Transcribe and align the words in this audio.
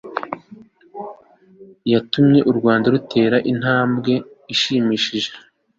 yatumye 1.91 2.39
u 2.49 2.51
rwanda 2.57 2.85
rutera 2.93 3.37
intambwe 3.51 4.13
ishimishije 4.53 5.31